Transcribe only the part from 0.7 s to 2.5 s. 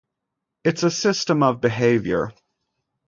a system of behavior.